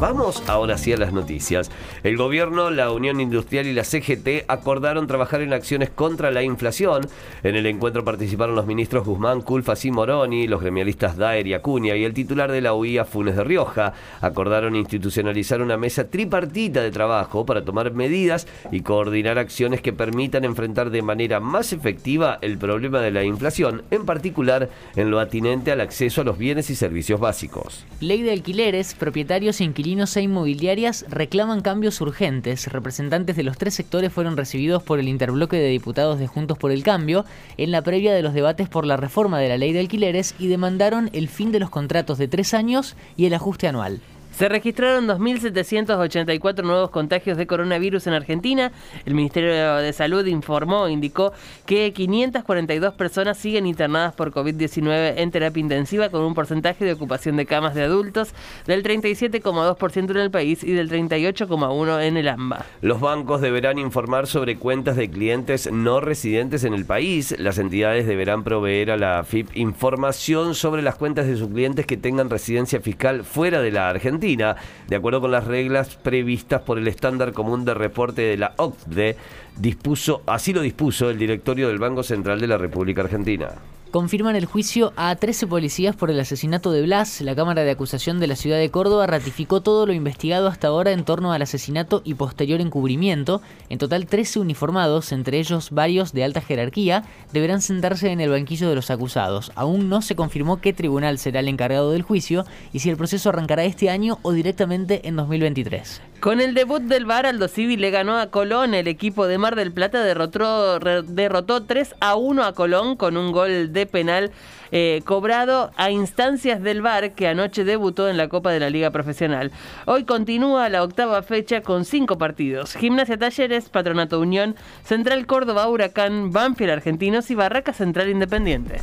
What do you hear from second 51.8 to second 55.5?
542 personas siguen internadas por COVID-19 en